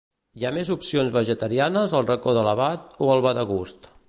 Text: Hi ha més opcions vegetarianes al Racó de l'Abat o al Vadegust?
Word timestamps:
Hi 0.43 0.45
ha 0.47 0.51
més 0.55 0.71
opcions 0.75 1.13
vegetarianes 1.19 1.95
al 1.99 2.09
Racó 2.11 2.35
de 2.39 2.47
l'Abat 2.49 3.01
o 3.09 3.15
al 3.19 3.27
Vadegust? 3.29 3.93